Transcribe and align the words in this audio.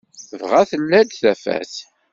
Dɣa 0.39 0.61
tella-d 0.69 1.09
tafat. 1.19 1.73